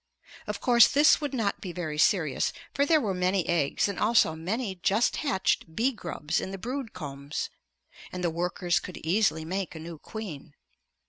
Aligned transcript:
Of 0.47 0.59
course 0.59 0.87
this 0.87 1.21
would 1.21 1.31
not 1.31 1.61
be 1.61 1.71
very 1.71 1.99
serious. 1.99 2.51
For 2.73 2.87
there 2.87 2.99
were 2.99 3.13
many 3.13 3.47
eggs 3.47 3.87
and 3.87 3.99
also 3.99 4.33
many 4.35 4.73
just 4.73 5.17
hatched 5.17 5.75
bee 5.75 5.91
grubs 5.91 6.41
in 6.41 6.49
the 6.49 6.57
brood 6.57 6.91
combs, 6.93 7.51
and 8.11 8.23
the 8.23 8.31
workers 8.31 8.79
could 8.79 8.97
easily 9.05 9.45
make 9.45 9.75
a 9.75 9.79
new 9.79 9.99
queen. 9.99 10.55